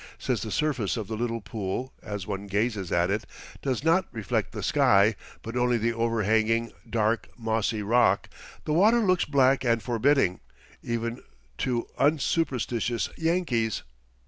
[0.17, 3.25] Since the surface of the little pool, as one gazes at it,
[3.61, 8.27] does not reflect the sky, but only the overhanging, dark, mossy rock,
[8.65, 10.39] the water looks black and forbidding,
[10.81, 11.21] even
[11.59, 13.83] to unsuperstitious Yankees.